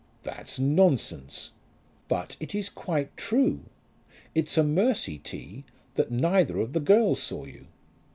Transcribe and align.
"That's 0.23 0.57
nonsense." 0.57 1.51
"But 2.07 2.35
it 2.39 2.55
is 2.55 2.69
quite 2.69 3.15
true. 3.15 3.59
It's 4.33 4.57
a 4.57 4.63
mercy, 4.63 5.19
T., 5.19 5.63
that 5.93 6.09
neither 6.09 6.59
of 6.59 6.73
the 6.73 6.79
girls 6.79 7.21
saw 7.21 7.45
you. 7.45 7.67